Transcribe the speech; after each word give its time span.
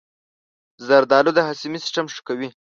زردآلو 0.87 1.31
د 1.35 1.39
هاضمې 1.47 1.79
سیستم 1.85 2.05
ښه 2.13 2.21
کوي. 2.27 2.49